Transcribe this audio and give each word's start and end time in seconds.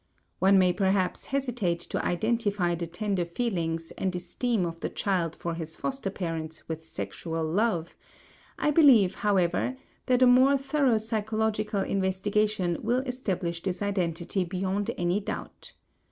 One 0.39 0.57
may 0.57 0.73
perhaps 0.73 1.25
hesitate 1.27 1.79
to 1.81 2.03
identify 2.03 2.73
the 2.73 2.87
tender 2.87 3.23
feelings 3.23 3.91
and 3.99 4.15
esteem 4.15 4.65
of 4.65 4.79
the 4.79 4.89
child 4.89 5.35
for 5.35 5.53
his 5.53 5.75
foster 5.75 6.09
parents 6.09 6.67
with 6.67 6.83
sexual 6.83 7.43
love; 7.45 7.95
I 8.57 8.71
believe, 8.71 9.13
however, 9.13 9.77
that 10.07 10.23
a 10.23 10.25
more 10.25 10.57
thorough 10.57 10.97
psychological 10.97 11.81
investigation 11.81 12.79
will 12.81 13.01
establish 13.01 13.61
this 13.61 13.83
identity 13.83 14.43
beyond 14.43 14.89
any 14.97 15.19
doubt. 15.19 15.73